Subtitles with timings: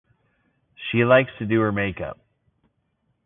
[0.89, 2.17] She likes to do her makeup.